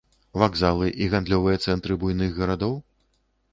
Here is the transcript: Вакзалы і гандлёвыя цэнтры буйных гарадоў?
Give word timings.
Вакзалы 0.43 0.87
і 1.03 1.09
гандлёвыя 1.11 1.61
цэнтры 1.67 2.01
буйных 2.01 2.35
гарадоў? 2.41 2.75